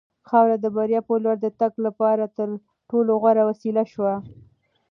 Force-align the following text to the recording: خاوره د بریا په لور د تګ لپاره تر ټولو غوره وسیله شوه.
خاوره 0.29 0.57
د 0.61 0.65
بریا 0.75 1.01
په 1.07 1.13
لور 1.23 1.37
د 1.41 1.47
تګ 1.59 1.73
لپاره 1.85 2.23
تر 2.37 2.49
ټولو 2.89 3.11
غوره 3.21 3.43
وسیله 3.49 3.83
شوه. 3.93 4.13